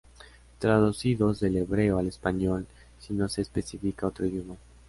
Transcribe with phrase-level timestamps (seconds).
[0.57, 2.65] Traducidos del hebreo al español
[2.97, 4.55] si no se especifica otro idioma